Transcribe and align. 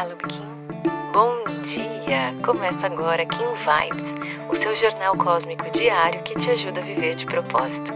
Olá, 0.00 0.08
Lubikin. 0.08 0.40
Bom 1.12 1.44
dia! 1.62 2.34
Começa 2.42 2.86
agora 2.86 3.26
Kim 3.26 3.36
Vibes, 3.36 4.48
o 4.50 4.54
seu 4.54 4.74
jornal 4.74 5.14
cósmico 5.14 5.70
diário 5.70 6.22
que 6.22 6.34
te 6.38 6.48
ajuda 6.48 6.80
a 6.80 6.82
viver 6.82 7.16
de 7.16 7.26
propósito. 7.26 7.92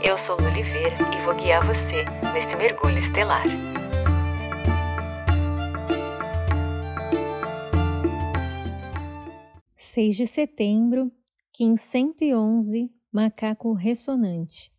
Eu 0.00 0.16
sou 0.16 0.36
Lu 0.36 0.46
Oliveira 0.46 0.94
e 1.12 1.24
vou 1.24 1.34
guiar 1.34 1.66
você 1.66 2.04
nesse 2.32 2.54
mergulho 2.54 2.98
estelar. 2.98 3.42
Seis 9.76 10.14
de 10.16 10.28
setembro, 10.28 11.10
Kim 11.52 11.76
111, 11.76 12.88
Macaco 13.12 13.72
Ressonante. 13.72 14.70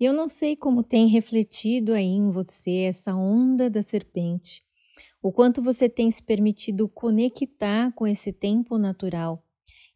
Eu 0.00 0.14
não 0.14 0.26
sei 0.26 0.56
como 0.56 0.82
tem 0.82 1.06
refletido 1.06 1.92
aí 1.92 2.06
em 2.06 2.30
você 2.30 2.84
essa 2.88 3.14
onda 3.14 3.68
da 3.68 3.82
serpente, 3.82 4.63
o 5.24 5.32
quanto 5.32 5.62
você 5.62 5.88
tem 5.88 6.10
se 6.10 6.22
permitido 6.22 6.86
conectar 6.86 7.90
com 7.92 8.06
esse 8.06 8.30
tempo 8.30 8.76
natural 8.76 9.42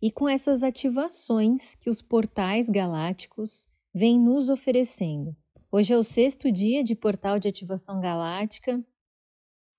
e 0.01 0.11
com 0.11 0.27
essas 0.27 0.63
ativações 0.63 1.75
que 1.75 1.91
os 1.91 2.01
portais 2.01 2.71
galácticos 2.71 3.69
vêm 3.95 4.19
nos 4.19 4.49
oferecendo. 4.49 5.37
Hoje 5.71 5.93
é 5.93 5.99
o 5.99 6.03
sexto 6.03 6.51
dia 6.51 6.83
de 6.83 6.95
portal 6.95 7.39
de 7.39 7.47
ativação 7.47 8.01
galáctica 8.01 8.83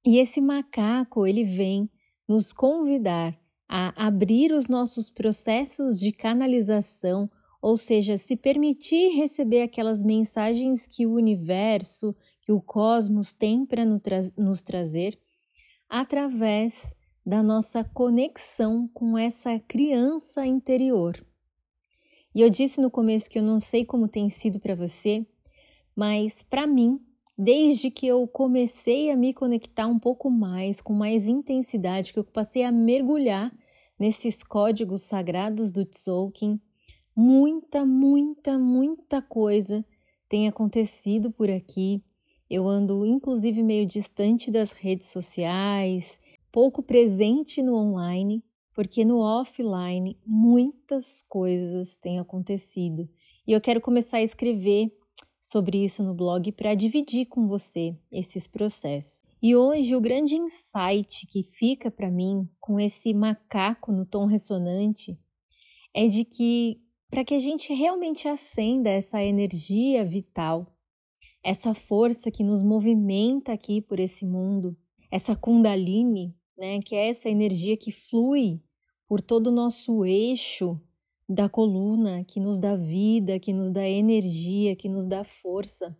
e 0.06 0.20
esse 0.20 0.40
macaco 0.40 1.26
ele 1.26 1.44
vem 1.44 1.90
nos 2.28 2.54
convidar 2.54 3.36
a 3.68 4.06
abrir 4.06 4.52
os 4.52 4.68
nossos 4.68 5.10
processos 5.10 6.00
de 6.00 6.12
canalização 6.12 7.28
ou 7.60 7.76
seja, 7.76 8.18
se 8.18 8.38
permitir 8.38 9.16
receber 9.18 9.64
aquelas 9.64 10.04
mensagens 10.04 10.86
que 10.86 11.08
o 11.08 11.14
universo, 11.14 12.16
que 12.40 12.52
o 12.52 12.62
cosmos 12.62 13.34
tem 13.34 13.66
para 13.66 13.84
nos 13.84 14.62
trazer, 14.62 15.20
através 15.90 16.96
da 17.26 17.42
nossa 17.42 17.84
conexão 17.84 18.88
com 18.94 19.18
essa 19.18 19.60
criança 19.60 20.46
interior. 20.46 21.24
E 22.34 22.42
eu 22.42 22.50
disse 22.50 22.80
no 22.80 22.92
começo 22.92 23.30
que 23.30 23.40
eu 23.40 23.44
não 23.44 23.60
sei 23.60 23.84
como 23.84 24.08
tem 24.08 24.30
sido 24.30 24.60
para 24.60 24.76
você, 24.76 25.26
mas 25.96 26.44
para 26.44 26.68
mim, 26.68 27.02
desde 27.38 27.90
que 27.90 28.06
eu 28.08 28.28
comecei 28.28 29.10
a 29.10 29.18
me 29.18 29.34
conectar 29.34 29.88
um 29.88 29.98
pouco 29.98 30.30
mais, 30.30 30.80
com 30.80 30.94
mais 30.94 31.28
intensidade, 31.28 32.14
que 32.14 32.20
eu 32.20 32.24
passei 32.24 32.64
a 32.64 32.72
mergulhar 32.72 33.52
nesses 34.00 34.44
códigos 34.44 35.02
sagrados 35.02 35.72
do 35.72 35.84
Tzolk'in, 35.84 36.60
muita, 37.16 37.86
muita, 37.86 38.58
muita 38.58 39.22
coisa 39.22 39.84
tem 40.30 40.48
acontecido 40.48 41.32
por 41.32 41.50
aqui. 41.50 42.04
Eu 42.50 42.68
ando, 42.68 43.06
inclusive, 43.06 43.62
meio 43.62 43.86
distante 43.86 44.50
das 44.50 44.72
redes 44.72 45.10
sociais, 45.10 46.20
pouco 46.52 46.82
presente 46.82 47.62
no 47.62 47.76
online, 47.76 48.44
porque 48.74 49.06
no 49.06 49.20
offline 49.20 50.18
muitas 50.26 51.22
coisas 51.24 51.96
têm 51.98 52.20
acontecido. 52.20 53.08
E 53.46 53.52
eu 53.52 53.62
quero 53.62 53.82
começar 53.82 54.18
a 54.18 54.24
escrever 54.24 54.92
sobre 55.40 55.84
isso 55.84 56.04
no 56.04 56.14
blog 56.14 56.52
para 56.52 56.76
dividir 56.76 57.26
com 57.26 57.48
você 57.48 57.96
esses 58.12 58.48
processos. 58.48 59.24
E 59.42 59.56
hoje 59.56 59.96
o 59.96 60.02
grande 60.02 60.36
insight 60.36 61.26
que 61.28 61.44
fica 61.44 61.90
para 61.90 62.12
mim 62.12 62.48
com 62.60 62.80
esse 62.80 63.14
macaco 63.14 63.92
no 63.92 64.06
tom 64.06 64.26
ressonante 64.26 65.18
é 65.94 66.08
de 66.08 66.26
que 66.26 66.82
para 67.10 67.24
que 67.24 67.34
a 67.34 67.40
gente 67.40 67.74
realmente 67.74 68.28
acenda 68.28 68.90
essa 68.90 69.24
energia 69.24 70.06
vital, 70.06 70.76
essa 71.44 71.74
força 71.74 72.30
que 72.30 72.44
nos 72.44 72.62
movimenta 72.62 73.54
aqui 73.54 73.82
por 73.82 74.00
esse 74.00 74.26
mundo, 74.26 74.78
essa 75.12 75.36
Kundalini, 75.36 76.36
né, 76.58 76.80
que 76.82 76.96
é 76.96 77.08
essa 77.08 77.30
energia 77.30 77.78
que 77.78 77.92
flui 77.92 78.62
por 79.08 79.22
todo 79.22 79.48
o 79.48 79.52
nosso 79.52 80.06
eixo 80.06 80.80
da 81.28 81.48
coluna, 81.48 82.24
que 82.24 82.40
nos 82.40 82.60
dá 82.60 82.76
vida, 82.76 83.40
que 83.40 83.54
nos 83.54 83.72
dá 83.72 83.88
energia, 83.88 84.76
que 84.76 84.90
nos 84.90 85.06
dá 85.06 85.24
força. 85.24 85.98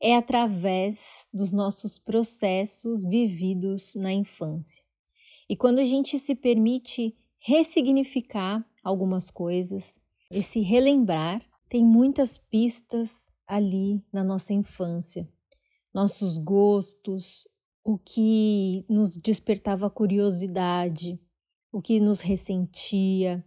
É 0.00 0.16
através 0.16 1.28
dos 1.32 1.52
nossos 1.52 1.98
processos 1.98 3.04
vividos 3.04 3.94
na 3.94 4.12
infância. 4.12 4.82
E 5.48 5.56
quando 5.56 5.78
a 5.78 5.84
gente 5.84 6.18
se 6.18 6.34
permite 6.34 7.16
ressignificar 7.38 8.66
algumas 8.82 9.30
coisas, 9.30 10.00
esse 10.30 10.60
relembrar 10.60 11.42
tem 11.68 11.84
muitas 11.84 12.38
pistas 12.38 13.31
ali 13.52 14.04
na 14.12 14.22
nossa 14.24 14.52
infância, 14.52 15.28
nossos 15.92 16.38
gostos, 16.38 17.46
o 17.84 17.98
que 17.98 18.84
nos 18.88 19.16
despertava 19.16 19.90
curiosidade, 19.90 21.20
o 21.72 21.82
que 21.82 22.00
nos 22.00 22.20
ressentia, 22.20 23.44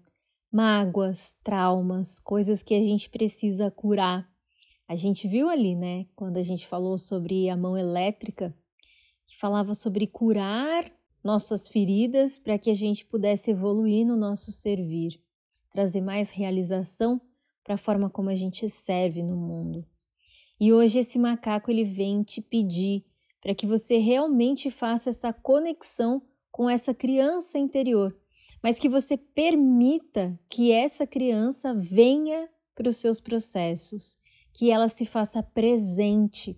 mágoas, 0.52 1.38
traumas, 1.44 2.20
coisas 2.20 2.62
que 2.62 2.74
a 2.74 2.82
gente 2.82 3.10
precisa 3.10 3.72
curar. 3.72 4.30
A 4.88 4.96
gente 4.96 5.28
viu 5.28 5.50
ali, 5.50 5.76
né, 5.76 6.06
quando 6.16 6.38
a 6.38 6.44
gente 6.44 6.68
falou 6.68 6.98
sobre 6.98 7.50
a 7.50 7.58
mão 7.58 7.78
elétrica, 7.78 8.56
que 9.26 9.38
falava 9.38 9.74
sobre 9.74 10.06
curar 10.06 10.92
nossas 11.24 11.68
feridas 11.68 12.38
para 12.38 12.60
que 12.60 12.70
a 12.70 12.76
gente 12.76 13.06
pudesse 13.06 13.52
evoluir 13.52 14.06
no 14.06 14.16
nosso 14.16 14.52
servir 14.52 15.26
trazer 15.76 16.00
mais 16.00 16.30
realização 16.30 17.20
para 17.62 17.76
a 17.76 17.78
forma 17.78 18.10
como 18.10 18.30
a 18.30 18.36
gente 18.36 18.70
serve 18.70 19.22
no 19.22 19.36
mundo. 19.36 19.86
E 20.60 20.72
hoje 20.72 21.00
esse 21.00 21.20
macaco 21.20 21.70
ele 21.70 21.84
vem 21.84 22.24
te 22.24 22.42
pedir 22.42 23.06
para 23.42 23.54
que 23.54 23.68
você 23.68 23.98
realmente 23.98 24.72
faça 24.72 25.10
essa 25.10 25.32
conexão 25.32 26.22
com 26.52 26.70
essa 26.70 26.94
criança 26.94 27.60
interior, 27.60 28.16
mas 28.64 28.80
que 28.80 28.90
você 28.90 29.18
permita 29.18 30.40
que 30.50 30.72
essa 30.72 31.06
criança 31.06 31.76
venha 31.76 32.50
para 32.74 32.90
os 32.90 32.98
seus 32.98 33.20
processos, 33.20 34.18
que 34.54 34.72
ela 34.72 34.88
se 34.88 35.06
faça 35.06 35.44
presente, 35.44 36.58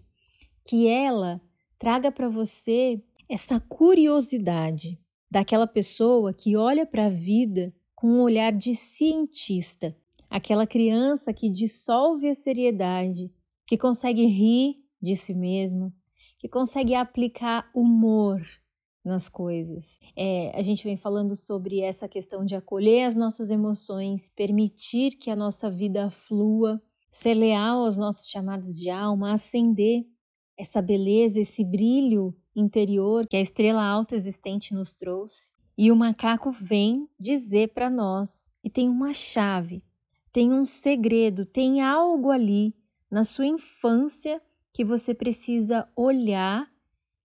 que 0.64 0.88
ela 0.88 1.41
traga 1.79 2.12
para 2.12 2.29
você 2.29 3.02
essa 3.28 3.59
curiosidade 3.59 5.00
daquela 5.29 5.68
pessoa 5.68 6.34
que 6.34 6.56
olha 6.56 6.85
para 6.85 7.08
a 7.08 7.09
vida 7.09 7.74
com 7.96 8.08
um 8.08 8.22
olhar 8.22 8.52
de 8.52 8.75
cientista, 8.75 9.96
aquela 10.29 10.68
criança 10.68 11.34
que 11.34 11.50
dissolve 11.50 12.29
a 12.29 12.35
seriedade, 12.35 13.31
que 13.67 13.78
consegue 13.78 14.25
rir 14.25 14.78
de 15.01 15.16
si 15.16 15.33
mesmo, 15.33 15.94
que 16.39 16.47
consegue 16.47 16.95
aplicar 16.95 17.69
humor 17.75 18.41
nas 19.03 19.28
coisas. 19.29 20.00
É, 20.16 20.51
a 20.57 20.61
gente 20.61 20.83
vem 20.83 20.97
falando 20.97 21.35
sobre 21.35 21.81
essa 21.81 22.07
questão 22.07 22.45
de 22.45 22.55
acolher 22.55 23.03
as 23.03 23.16
nossas 23.16 23.51
emoções, 23.51 24.29
permitir 24.29 25.11
que 25.11 25.29
a 25.29 25.35
nossa 25.35 25.69
vida 25.69 26.09
flua, 26.09 26.81
ser 27.11 27.33
leal 27.33 27.85
aos 27.85 27.97
nossos 27.97 28.29
chamados 28.29 28.78
de 28.78 28.89
alma, 28.89 29.33
acender 29.33 30.05
essa 30.57 30.81
beleza, 30.81 31.39
esse 31.39 31.63
brilho 31.63 32.35
interior 32.55 33.28
que 33.28 33.38
a 33.38 33.41
estrela 33.41 33.84
autoexistente 33.84 34.73
nos 34.73 34.94
trouxe. 34.94 35.51
E 35.78 35.91
o 35.91 35.95
macaco 35.95 36.51
vem 36.51 37.07
dizer 37.19 37.73
para 37.73 37.89
nós 37.89 38.49
e 38.63 38.69
tem 38.69 38.89
uma 38.89 39.13
chave, 39.13 39.84
tem 40.31 40.51
um 40.51 40.66
segredo, 40.66 41.45
tem 41.45 41.81
algo 41.81 42.31
ali 42.31 42.73
na 43.09 43.23
sua 43.23 43.45
infância 43.45 44.41
que 44.73 44.84
você 44.84 45.13
precisa 45.13 45.88
olhar 45.95 46.72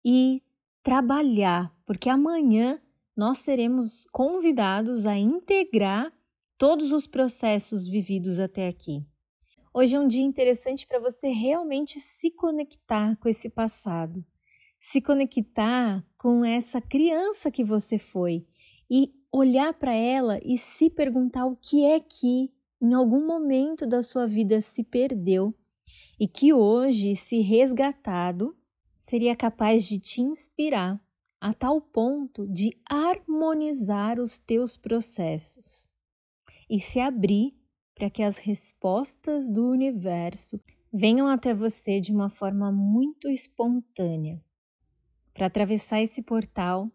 e 0.04 0.42
trabalhar, 0.82 1.74
porque 1.86 2.08
amanhã 2.08 2.80
nós 3.16 3.38
seremos 3.38 4.06
convidados 4.12 5.06
a 5.06 5.16
integrar 5.16 6.12
todos 6.56 6.92
os 6.92 7.06
processos 7.06 7.86
vividos 7.86 8.38
até 8.38 8.68
aqui. 8.68 9.04
Hoje 9.72 9.96
é 9.96 10.00
um 10.00 10.08
dia 10.08 10.24
interessante 10.24 10.86
para 10.86 10.98
você 10.98 11.28
realmente 11.28 12.00
se 12.00 12.30
conectar 12.30 13.16
com 13.16 13.28
esse 13.28 13.48
passado 13.48 14.24
se 14.80 15.00
conectar 15.00 16.04
com 16.16 16.44
essa 16.44 16.80
criança 16.80 17.50
que 17.50 17.64
você 17.64 17.98
foi 17.98 18.46
e 18.90 19.12
olhar 19.32 19.74
para 19.74 19.92
ela 19.92 20.38
e 20.42 20.56
se 20.56 20.88
perguntar 20.88 21.46
o 21.46 21.56
que 21.56 21.84
é 21.84 22.00
que 22.00 22.50
em 22.80 22.94
algum 22.94 23.26
momento 23.26 23.86
da 23.86 24.02
sua 24.02 24.26
vida 24.26 24.60
se 24.60 24.84
perdeu 24.84 25.54
e 26.18 26.26
que 26.26 26.52
hoje, 26.52 27.14
se 27.14 27.40
resgatado, 27.40 28.56
seria 28.96 29.36
capaz 29.36 29.86
de 29.86 30.00
te 30.00 30.20
inspirar 30.20 31.00
a 31.40 31.54
tal 31.54 31.80
ponto 31.80 32.46
de 32.48 32.76
harmonizar 32.84 34.18
os 34.18 34.38
teus 34.38 34.76
processos 34.76 35.88
e 36.68 36.80
se 36.80 36.98
abrir 36.98 37.56
para 37.94 38.10
que 38.10 38.22
as 38.22 38.38
respostas 38.38 39.48
do 39.48 39.68
universo 39.68 40.60
venham 40.92 41.28
até 41.28 41.54
você 41.54 42.00
de 42.00 42.12
uma 42.12 42.28
forma 42.28 42.72
muito 42.72 43.28
espontânea. 43.28 44.42
Para 45.32 45.46
atravessar 45.46 46.02
esse 46.02 46.20
portal, 46.20 46.90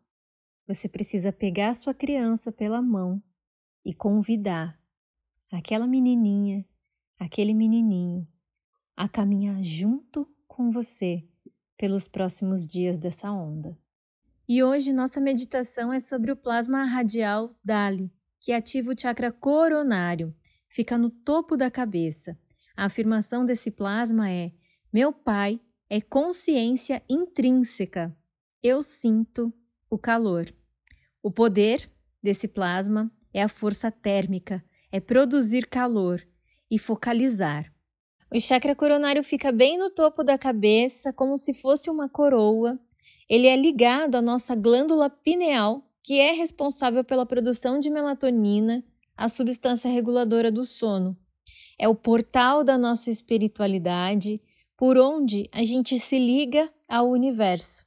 você 0.68 0.90
precisa 0.90 1.31
pegar 1.31 1.70
a 1.70 1.74
sua 1.74 1.94
criança 1.94 2.52
pela 2.52 2.81
mão 2.81 3.24
e 3.86 3.94
convidar 3.94 4.80
aquela 5.52 5.88
menininha, 5.88 6.66
aquele 7.18 7.54
menininho 7.54 8.28
a 8.95 9.07
caminhar 9.07 9.63
junto 9.63 10.28
com 10.48 10.72
você 10.72 11.24
pelos 11.78 12.07
próximos 12.07 12.66
dias 12.66 12.98
dessa 12.98 13.31
onda. 13.31 13.78
E 14.48 14.62
hoje 14.62 14.94
nossa 14.94 15.19
meditação 15.19 15.92
é 15.92 16.00
sobre 16.00 16.31
o 16.31 16.36
plasma 16.36 16.84
radial 16.84 17.57
Dali, 17.63 18.12
que 18.40 18.51
ativa 18.51 18.92
o 18.92 19.00
chakra 19.00 19.31
coronário, 19.31 20.36
fica 20.69 20.98
no 20.98 21.10
topo 21.10 21.56
da 21.56 21.72
cabeça. 21.72 22.38
A 22.75 22.86
afirmação 22.86 23.45
desse 23.45 23.72
plasma 23.72 24.30
é: 24.30 24.51
Meu 24.92 25.13
Pai 25.13 25.62
é 25.89 26.01
consciência 26.01 27.01
intrínseca. 27.10 28.16
Eu 28.62 28.84
sinto 28.84 29.54
o 29.89 29.98
calor. 29.98 30.54
O 31.22 31.31
poder 31.31 31.89
desse 32.22 32.48
plasma 32.48 33.12
é 33.34 33.42
a 33.42 33.50
força 33.50 33.92
térmica, 33.92 34.63
é 34.92 35.00
produzir 35.00 35.68
calor 35.68 36.22
e 36.69 36.78
focalizar. 36.78 37.73
O 38.36 38.40
chakra 38.40 38.76
coronário 38.76 39.24
fica 39.24 39.52
bem 39.52 39.78
no 39.78 39.92
topo 39.92 40.24
da 40.24 40.40
cabeça, 40.40 41.14
como 41.14 41.38
se 41.38 41.54
fosse 41.54 41.88
uma 41.88 42.10
coroa. 42.10 42.80
Ele 43.30 43.46
é 43.46 43.56
ligado 43.56 44.16
à 44.16 44.24
nossa 44.24 44.56
glândula 44.56 45.08
pineal, 45.08 45.88
que 46.02 46.20
é 46.20 46.32
responsável 46.32 47.04
pela 47.04 47.28
produção 47.28 47.80
de 47.80 47.92
melatonina, 47.92 48.84
a 49.16 49.30
substância 49.30 49.88
reguladora 49.88 50.52
do 50.52 50.66
sono. 50.66 51.16
É 51.78 51.88
o 51.88 51.94
portal 51.94 52.64
da 52.64 52.76
nossa 52.76 53.12
espiritualidade, 53.12 54.42
por 54.76 54.98
onde 54.98 55.48
a 55.52 55.64
gente 55.64 56.00
se 56.00 56.18
liga 56.18 56.74
ao 56.90 57.12
universo. 57.12 57.86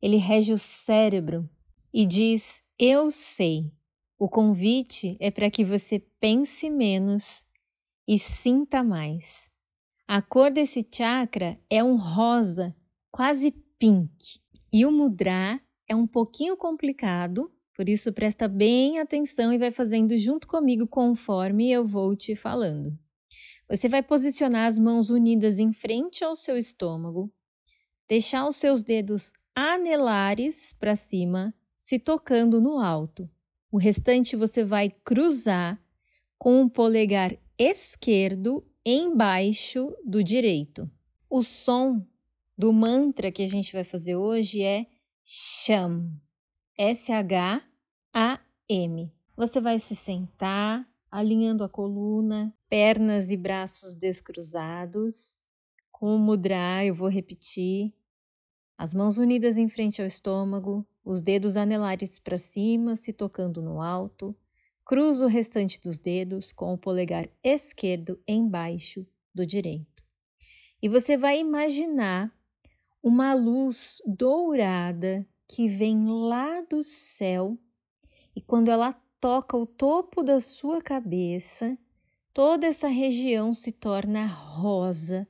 Ele 0.00 0.16
rege 0.16 0.54
o 0.54 0.58
cérebro 0.58 1.46
e 1.92 2.06
diz: 2.06 2.62
Eu 2.78 3.10
sei. 3.10 3.70
O 4.18 4.30
convite 4.30 5.18
é 5.20 5.30
para 5.30 5.50
que 5.50 5.62
você 5.62 5.98
pense 5.98 6.70
menos 6.70 7.44
e 8.08 8.18
sinta 8.18 8.82
mais. 8.82 9.52
A 10.06 10.20
cor 10.20 10.50
desse 10.50 10.86
chakra 10.94 11.58
é 11.70 11.82
um 11.82 11.96
rosa, 11.96 12.76
quase 13.10 13.50
pink. 13.78 14.38
E 14.70 14.84
o 14.84 14.92
mudra 14.92 15.58
é 15.88 15.96
um 15.96 16.06
pouquinho 16.06 16.58
complicado, 16.58 17.50
por 17.74 17.88
isso 17.88 18.12
presta 18.12 18.46
bem 18.46 18.98
atenção 18.98 19.50
e 19.50 19.58
vai 19.58 19.70
fazendo 19.70 20.16
junto 20.18 20.46
comigo 20.46 20.86
conforme 20.86 21.72
eu 21.72 21.86
vou 21.86 22.14
te 22.14 22.36
falando. 22.36 22.98
Você 23.66 23.88
vai 23.88 24.02
posicionar 24.02 24.66
as 24.66 24.78
mãos 24.78 25.08
unidas 25.08 25.58
em 25.58 25.72
frente 25.72 26.22
ao 26.22 26.36
seu 26.36 26.58
estômago, 26.58 27.32
deixar 28.06 28.46
os 28.46 28.56
seus 28.56 28.82
dedos 28.82 29.32
anelares 29.54 30.74
para 30.74 30.94
cima, 30.94 31.54
se 31.74 31.98
tocando 31.98 32.60
no 32.60 32.78
alto. 32.78 33.28
O 33.72 33.78
restante 33.78 34.36
você 34.36 34.62
vai 34.62 34.90
cruzar 35.02 35.82
com 36.36 36.62
o 36.62 36.70
polegar 36.70 37.34
esquerdo 37.58 38.62
embaixo 38.84 39.96
do 40.04 40.22
direito. 40.22 40.90
O 41.28 41.42
som 41.42 42.06
do 42.56 42.72
mantra 42.72 43.32
que 43.32 43.42
a 43.42 43.48
gente 43.48 43.72
vai 43.72 43.84
fazer 43.84 44.14
hoje 44.16 44.62
é 44.62 44.86
Sham. 45.24 46.10
S-H-A-M. 46.76 47.62
Você 49.36 49.60
vai 49.60 49.78
se 49.78 49.96
sentar, 49.96 50.88
alinhando 51.10 51.64
a 51.64 51.68
coluna, 51.68 52.54
pernas 52.68 53.30
e 53.30 53.36
braços 53.36 53.96
descruzados. 53.96 55.36
Com 55.90 56.14
o 56.14 56.18
mudra, 56.18 56.84
eu 56.84 56.94
vou 56.94 57.08
repetir. 57.08 57.94
As 58.76 58.92
mãos 58.92 59.16
unidas 59.18 59.56
em 59.56 59.68
frente 59.68 60.02
ao 60.02 60.06
estômago, 60.06 60.86
os 61.04 61.22
dedos 61.22 61.56
anelares 61.56 62.18
para 62.18 62.38
cima, 62.38 62.96
se 62.96 63.12
tocando 63.12 63.62
no 63.62 63.80
alto. 63.80 64.36
Cruza 64.84 65.24
o 65.24 65.28
restante 65.28 65.80
dos 65.80 65.98
dedos 65.98 66.52
com 66.52 66.74
o 66.74 66.78
polegar 66.78 67.28
esquerdo 67.42 68.20
embaixo 68.28 69.06
do 69.34 69.46
direito. 69.46 70.04
E 70.82 70.88
você 70.88 71.16
vai 71.16 71.38
imaginar 71.38 72.32
uma 73.02 73.34
luz 73.34 74.02
dourada 74.06 75.26
que 75.48 75.68
vem 75.68 76.06
lá 76.06 76.60
do 76.62 76.82
céu 76.82 77.58
e 78.36 78.40
quando 78.40 78.70
ela 78.70 78.92
toca 79.20 79.56
o 79.56 79.66
topo 79.66 80.22
da 80.22 80.40
sua 80.40 80.82
cabeça, 80.82 81.78
toda 82.32 82.66
essa 82.66 82.88
região 82.88 83.54
se 83.54 83.72
torna 83.72 84.26
rosa, 84.26 85.26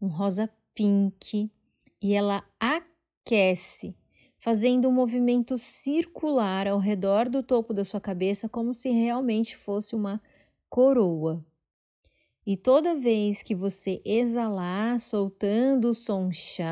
um 0.00 0.08
rosa 0.08 0.52
pink, 0.74 1.50
e 2.02 2.14
ela 2.14 2.44
aquece 2.60 3.96
fazendo 4.38 4.88
um 4.88 4.92
movimento 4.92 5.58
circular 5.58 6.68
ao 6.68 6.78
redor 6.78 7.28
do 7.28 7.42
topo 7.42 7.74
da 7.74 7.84
sua 7.84 8.00
cabeça, 8.00 8.48
como 8.48 8.72
se 8.72 8.88
realmente 8.90 9.56
fosse 9.56 9.94
uma 9.94 10.20
coroa. 10.68 11.44
E 12.46 12.56
toda 12.56 12.98
vez 12.98 13.42
que 13.42 13.54
você 13.54 14.00
exalar, 14.04 14.98
soltando 14.98 15.90
o 15.90 15.94
som 15.94 16.32
cham, 16.32 16.66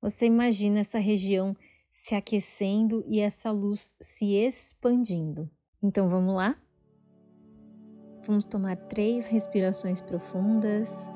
você 0.00 0.26
imagina 0.26 0.80
essa 0.80 0.98
região 0.98 1.54
se 1.92 2.14
aquecendo 2.16 3.04
e 3.06 3.20
essa 3.20 3.52
luz 3.52 3.94
se 4.00 4.34
expandindo. 4.34 5.48
Então 5.80 6.08
vamos 6.08 6.34
lá? 6.34 6.56
Vamos 8.26 8.46
tomar 8.46 8.76
três 8.76 9.28
respirações 9.28 10.00
profundas. 10.00 11.08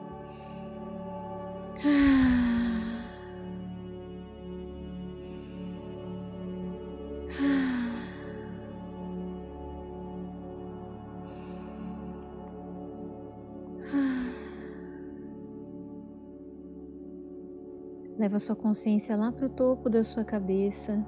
Leva 18.18 18.38
sua 18.38 18.56
consciência 18.56 19.14
lá 19.14 19.30
para 19.30 19.46
o 19.46 19.50
topo 19.50 19.90
da 19.90 20.02
sua 20.02 20.24
cabeça. 20.24 21.06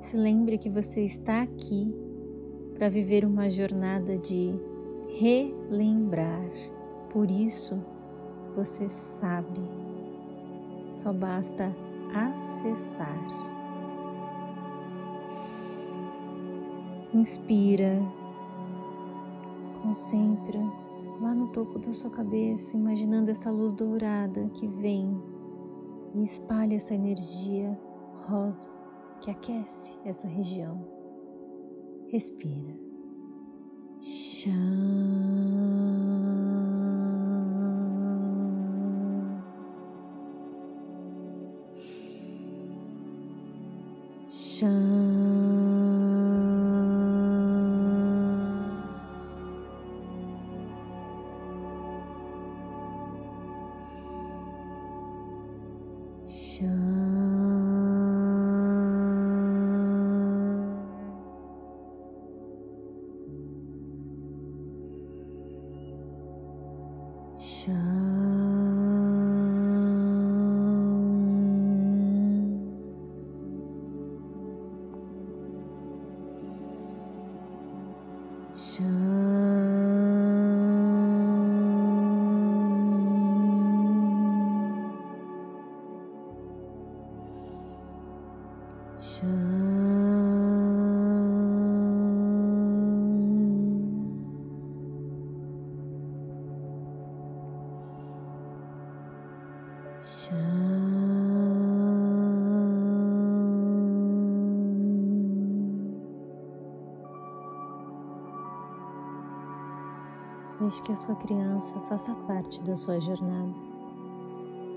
Se 0.00 0.16
lembre 0.16 0.56
que 0.56 0.70
você 0.70 1.02
está 1.02 1.42
aqui 1.42 1.94
para 2.74 2.88
viver 2.88 3.26
uma 3.26 3.50
jornada 3.50 4.16
de 4.16 4.58
relembrar. 5.10 6.50
Por 7.10 7.30
isso, 7.30 7.78
você 8.54 8.88
sabe, 8.88 9.60
só 10.92 11.12
basta 11.12 11.74
acessar. 12.14 13.18
Inspira, 17.12 18.00
concentra 19.82 20.60
lá 21.20 21.34
no 21.34 21.48
topo 21.48 21.78
da 21.78 21.92
sua 21.92 22.10
cabeça, 22.10 22.76
imaginando 22.76 23.30
essa 23.30 23.50
luz 23.50 23.72
dourada 23.72 24.48
que 24.50 24.66
vem 24.66 25.20
e 26.14 26.24
espalha 26.24 26.76
essa 26.76 26.94
energia 26.94 27.78
rosa 28.14 28.70
que 29.20 29.30
aquece 29.30 29.98
essa 30.04 30.26
região. 30.26 30.86
Respira. 32.08 32.74
Chão. 34.00 34.99
Sure. 56.30 56.70
Deixe 100.00 100.32
que 110.82 110.92
a 110.92 110.96
sua 110.96 111.14
criança 111.16 111.78
faça 111.80 112.14
parte 112.26 112.62
da 112.62 112.74
sua 112.76 112.98
jornada. 112.98 113.52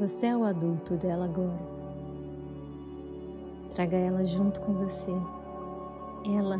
Você 0.01 0.25
é 0.25 0.35
o 0.35 0.43
adulto 0.43 0.97
dela 0.97 1.23
agora. 1.23 1.73
Traga 3.71 3.95
ela 3.95 4.25
junto 4.25 4.59
com 4.59 4.73
você. 4.73 5.13
Ela 6.35 6.59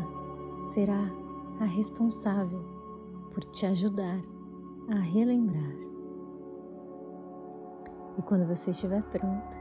será 0.72 1.10
a 1.60 1.64
responsável 1.66 2.64
por 3.34 3.44
te 3.44 3.66
ajudar 3.66 4.18
a 4.88 4.98
relembrar. 5.00 5.83
E 8.16 8.22
quando 8.22 8.46
você 8.46 8.70
estiver 8.70 9.02
pronta, 9.02 9.56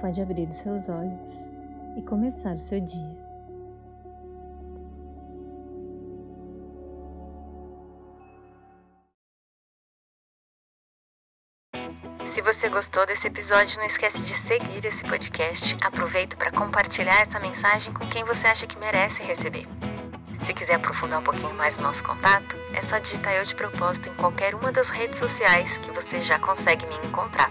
pode 0.00 0.20
abrir 0.20 0.48
os 0.48 0.56
seus 0.56 0.88
olhos 0.88 1.50
e 1.96 2.02
começar 2.02 2.54
o 2.54 2.58
seu 2.58 2.80
dia. 2.80 3.24
Se 12.32 12.42
você 12.42 12.68
gostou 12.68 13.06
desse 13.06 13.28
episódio, 13.28 13.78
não 13.78 13.86
esquece 13.86 14.18
de 14.18 14.34
seguir 14.40 14.84
esse 14.84 15.04
podcast. 15.04 15.76
Aproveita 15.80 16.36
para 16.36 16.50
compartilhar 16.50 17.22
essa 17.22 17.38
mensagem 17.38 17.92
com 17.94 18.04
quem 18.08 18.24
você 18.24 18.48
acha 18.48 18.66
que 18.66 18.76
merece 18.76 19.22
receber. 19.22 19.68
Se 20.44 20.52
quiser 20.52 20.74
aprofundar 20.74 21.20
um 21.20 21.24
pouquinho 21.24 21.54
mais 21.54 21.78
o 21.78 21.80
nosso 21.80 22.02
contato, 22.02 22.56
é 22.74 22.82
só 22.82 22.98
digitar 22.98 23.34
eu 23.34 23.44
de 23.44 23.54
propósito 23.54 24.08
em 24.08 24.14
qualquer 24.14 24.54
uma 24.54 24.72
das 24.72 24.90
redes 24.90 25.18
sociais 25.18 25.78
que 25.78 25.92
você 25.92 26.20
já 26.20 26.38
consegue 26.38 26.84
me 26.86 26.96
encontrar. 27.06 27.50